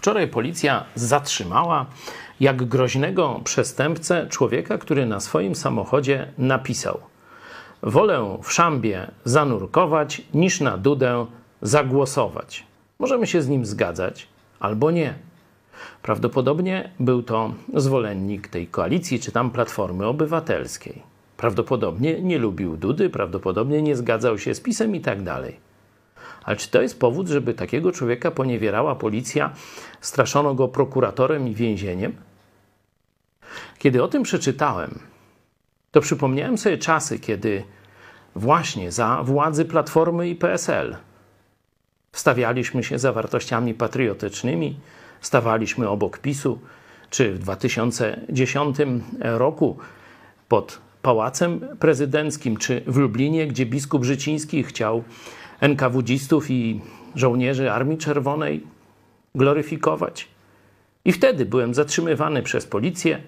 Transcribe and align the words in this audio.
Wczoraj 0.00 0.28
policja 0.28 0.84
zatrzymała 0.94 1.86
jak 2.40 2.64
groźnego 2.64 3.40
przestępcę 3.44 4.26
człowieka, 4.28 4.78
który 4.78 5.06
na 5.06 5.20
swoim 5.20 5.54
samochodzie 5.54 6.32
napisał: 6.38 7.00
Wolę 7.82 8.38
w 8.42 8.52
szambie 8.52 9.10
zanurkować, 9.24 10.22
niż 10.34 10.60
na 10.60 10.78
dudę 10.78 11.26
zagłosować. 11.62 12.66
Możemy 12.98 13.26
się 13.26 13.42
z 13.42 13.48
nim 13.48 13.66
zgadzać 13.66 14.28
albo 14.60 14.90
nie. 14.90 15.14
Prawdopodobnie 16.02 16.90
był 17.00 17.22
to 17.22 17.54
zwolennik 17.74 18.48
tej 18.48 18.66
koalicji 18.66 19.20
czy 19.20 19.32
tam 19.32 19.50
Platformy 19.50 20.06
Obywatelskiej. 20.06 21.02
Prawdopodobnie 21.36 22.22
nie 22.22 22.38
lubił 22.38 22.76
Dudy, 22.76 23.10
prawdopodobnie 23.10 23.82
nie 23.82 23.96
zgadzał 23.96 24.38
się 24.38 24.54
z 24.54 24.60
pisem 24.60 24.96
i 24.96 25.00
tak 25.00 25.22
dalej. 25.22 25.69
Ale 26.44 26.56
czy 26.56 26.70
to 26.70 26.82
jest 26.82 27.00
powód, 27.00 27.28
żeby 27.28 27.54
takiego 27.54 27.92
człowieka 27.92 28.30
poniewierała 28.30 28.94
policja, 28.94 29.52
straszono 30.00 30.54
go 30.54 30.68
prokuratorem 30.68 31.48
i 31.48 31.54
więzieniem? 31.54 32.12
Kiedy 33.78 34.02
o 34.02 34.08
tym 34.08 34.22
przeczytałem, 34.22 34.98
to 35.90 36.00
przypomniałem 36.00 36.58
sobie 36.58 36.78
czasy, 36.78 37.18
kiedy 37.18 37.62
właśnie 38.34 38.92
za 38.92 39.22
władzy 39.22 39.64
Platformy 39.64 40.28
i 40.28 40.34
PSL 40.34 40.96
wstawialiśmy 42.12 42.84
się 42.84 42.98
za 42.98 43.12
wartościami 43.12 43.74
patriotycznymi, 43.74 44.80
stawaliśmy 45.20 45.88
obok 45.88 46.18
PiSu, 46.18 46.58
czy 47.10 47.32
w 47.32 47.38
2010 47.38 48.76
roku 49.18 49.78
pod 50.48 50.78
Pałacem 51.02 51.60
Prezydenckim, 51.78 52.56
czy 52.56 52.82
w 52.86 52.96
Lublinie, 52.96 53.46
gdzie 53.46 53.66
biskup 53.66 54.04
Życiński 54.04 54.64
chciał 54.64 55.04
NKWDzistów 55.60 56.50
i 56.50 56.80
żołnierzy 57.14 57.72
Armii 57.72 57.98
Czerwonej 57.98 58.66
gloryfikować. 59.34 60.28
I 61.04 61.12
wtedy 61.12 61.46
byłem 61.46 61.74
zatrzymywany 61.74 62.42
przez 62.42 62.66
policję, 62.66 63.22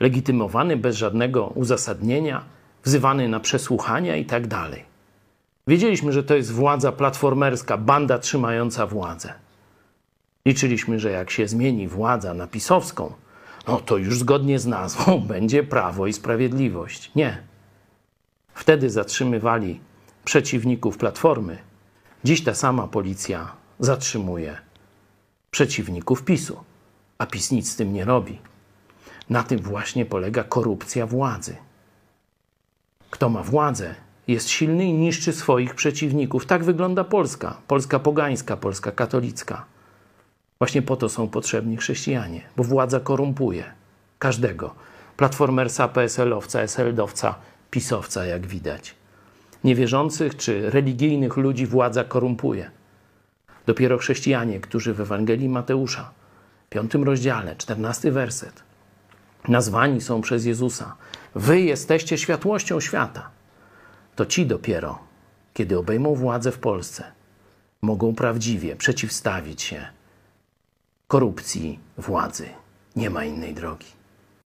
legitymowany 0.00 0.76
bez 0.76 0.96
żadnego 0.96 1.46
uzasadnienia, 1.46 2.44
wzywany 2.84 3.28
na 3.28 3.40
przesłuchania 3.40 4.16
i 4.16 4.24
tak. 4.24 4.42
Wiedzieliśmy, 5.66 6.12
że 6.12 6.22
to 6.22 6.34
jest 6.34 6.52
władza 6.52 6.92
platformerska, 6.92 7.76
banda 7.76 8.18
trzymająca 8.18 8.86
władzę. 8.86 9.32
Liczyliśmy, 10.46 11.00
że 11.00 11.10
jak 11.10 11.30
się 11.30 11.48
zmieni 11.48 11.88
władza 11.88 12.34
na 12.34 12.46
pisowską, 12.46 13.12
no 13.68 13.80
to 13.80 13.96
już 13.96 14.18
zgodnie 14.18 14.58
z 14.58 14.66
nazwą 14.66 15.20
będzie 15.28 15.62
prawo 15.62 16.06
i 16.06 16.12
sprawiedliwość. 16.12 17.10
Nie. 17.14 17.42
Wtedy 18.54 18.90
zatrzymywali 18.90 19.80
przeciwników 20.24 20.98
Platformy. 20.98 21.58
Dziś 22.24 22.44
ta 22.44 22.54
sama 22.54 22.88
policja 22.88 23.52
zatrzymuje 23.78 24.58
przeciwników 25.50 26.24
PiSu, 26.24 26.64
a 27.18 27.26
PiS 27.26 27.50
nic 27.50 27.72
z 27.72 27.76
tym 27.76 27.92
nie 27.92 28.04
robi. 28.04 28.38
Na 29.30 29.42
tym 29.42 29.58
właśnie 29.58 30.06
polega 30.06 30.44
korupcja 30.44 31.06
władzy. 31.06 31.56
Kto 33.10 33.28
ma 33.28 33.42
władzę, 33.42 33.94
jest 34.28 34.48
silny 34.48 34.84
i 34.84 34.92
niszczy 34.92 35.32
swoich 35.32 35.74
przeciwników. 35.74 36.46
Tak 36.46 36.64
wygląda 36.64 37.04
Polska. 37.04 37.56
Polska 37.66 37.98
pogańska, 37.98 38.56
Polska 38.56 38.92
katolicka. 38.92 39.64
Właśnie 40.58 40.82
po 40.82 40.96
to 40.96 41.08
są 41.08 41.28
potrzebni 41.28 41.76
chrześcijanie, 41.76 42.40
bo 42.56 42.64
władza 42.64 43.00
korumpuje 43.00 43.64
każdego. 44.18 44.74
Platformersa, 45.16 45.88
PSL-owca, 45.88 46.60
SLD-owca, 46.60 47.34
pisowca, 47.70 48.24
jak 48.24 48.46
widać. 48.46 48.94
Niewierzących 49.64 50.36
czy 50.36 50.70
religijnych 50.70 51.36
ludzi 51.36 51.66
władza 51.66 52.04
korumpuje. 52.04 52.70
Dopiero 53.66 53.98
chrześcijanie, 53.98 54.60
którzy 54.60 54.94
w 54.94 55.00
Ewangelii 55.00 55.48
Mateusza, 55.48 56.10
piątym 56.70 57.04
rozdziale, 57.04 57.56
czternasty 57.56 58.12
werset, 58.12 58.62
nazwani 59.48 60.00
są 60.00 60.20
przez 60.20 60.44
Jezusa, 60.44 60.96
wy 61.34 61.60
jesteście 61.60 62.18
światłością 62.18 62.80
świata. 62.80 63.30
To 64.16 64.26
ci 64.26 64.46
dopiero, 64.46 64.98
kiedy 65.54 65.78
obejmą 65.78 66.14
władzę 66.14 66.52
w 66.52 66.58
Polsce, 66.58 67.04
mogą 67.82 68.14
prawdziwie 68.14 68.76
przeciwstawić 68.76 69.62
się 69.62 69.86
korupcji 71.08 71.78
władzy. 71.98 72.48
Nie 72.96 73.10
ma 73.10 73.24
innej 73.24 73.54
drogi. 73.54 74.01